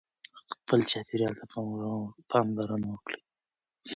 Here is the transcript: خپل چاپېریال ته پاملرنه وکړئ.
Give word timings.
خپل 0.53 0.79
چاپېریال 0.91 1.33
ته 1.39 1.45
پاملرنه 2.29 2.87
وکړئ. 2.89 3.21